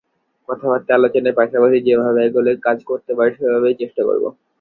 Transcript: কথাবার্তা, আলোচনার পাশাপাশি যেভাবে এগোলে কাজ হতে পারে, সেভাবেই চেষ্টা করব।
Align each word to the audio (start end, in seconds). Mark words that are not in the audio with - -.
কথাবার্তা, 0.49 0.91
আলোচনার 0.97 1.37
পাশাপাশি 1.39 1.77
যেভাবে 1.87 2.19
এগোলে 2.23 2.51
কাজ 2.65 2.77
হতে 2.89 3.11
পারে, 3.17 3.31
সেভাবেই 3.37 3.79
চেষ্টা 3.81 4.01
করব। 4.07 4.23